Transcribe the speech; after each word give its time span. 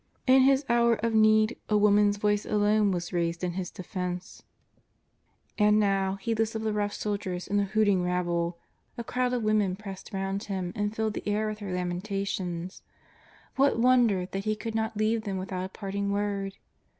In 0.25 0.41
His 0.41 0.65
hour 0.67 0.95
of 1.05 1.13
need 1.13 1.59
a 1.69 1.77
woman's 1.77 2.17
voice 2.17 2.43
alone 2.43 2.89
was 2.89 3.13
raised 3.13 3.43
in 3.43 3.51
His 3.51 3.69
defence. 3.69 4.41
And 5.59 5.75
JESUS 5.75 5.75
OF 5.75 5.75
NAZARETH. 5.75 5.83
359 5.83 5.89
now, 5.93 6.15
heedless 6.15 6.55
of 6.55 6.61
the 6.63 6.73
rough 6.73 6.93
soldiers 6.93 7.47
and 7.47 7.59
the 7.59 7.71
hooting 7.71 8.01
rab 8.03 8.25
ble, 8.25 8.57
a 8.97 9.03
crowd 9.03 9.31
of 9.33 9.43
women 9.43 9.75
pressed 9.75 10.11
round 10.11 10.45
Him 10.45 10.73
and 10.75 10.95
filled 10.95 11.13
the 11.13 11.29
air 11.29 11.49
with 11.49 11.59
their 11.59 11.71
lamentations. 11.71 12.81
What 13.57 13.77
wonder 13.77 14.25
that 14.25 14.45
He 14.45 14.55
could 14.55 14.73
not 14.73 14.97
leave 14.97 15.21
them 15.21 15.37
without 15.37 15.65
a 15.65 15.69
parting 15.69 16.11
word 16.11 16.57